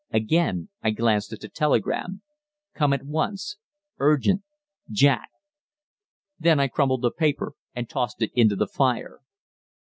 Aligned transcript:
Again 0.09 0.69
I 0.81 0.89
glanced 0.89 1.31
at 1.31 1.41
the 1.41 1.47
telegram 1.47 2.23
"Come 2.73 2.91
at 2.91 3.05
once. 3.05 3.57
Urgent. 3.99 4.41
Jack." 4.89 5.29
Then 6.39 6.59
I 6.59 6.69
crumpled 6.69 7.03
the 7.03 7.11
paper 7.11 7.53
and 7.75 7.87
tossed 7.87 8.19
it 8.23 8.31
into 8.33 8.55
the 8.55 8.65
fire. 8.65 9.19